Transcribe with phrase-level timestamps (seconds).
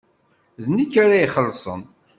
[0.63, 1.81] D nekk ara ixelṣen.